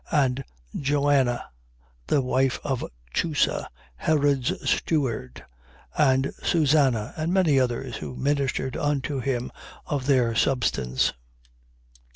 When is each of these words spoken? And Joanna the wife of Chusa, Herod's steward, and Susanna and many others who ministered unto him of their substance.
And 0.09 0.43
Joanna 0.75 1.45
the 2.07 2.21
wife 2.23 2.59
of 2.63 2.83
Chusa, 3.13 3.69
Herod's 3.97 4.67
steward, 4.67 5.45
and 5.95 6.33
Susanna 6.41 7.13
and 7.15 7.31
many 7.31 7.59
others 7.59 7.97
who 7.97 8.15
ministered 8.15 8.75
unto 8.75 9.19
him 9.19 9.51
of 9.85 10.07
their 10.07 10.33
substance. 10.33 11.13